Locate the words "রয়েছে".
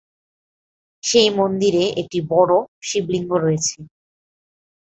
3.35-3.77